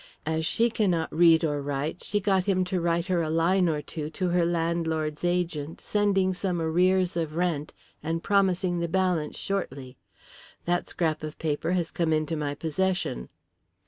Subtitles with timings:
[0.25, 3.83] As she cannot read or write she got him to write her a line or
[3.83, 9.97] two to her landlord's agent, sending some arrears of rent and promising the balance shortly.
[10.65, 13.29] That scrap of paper has come into my possession."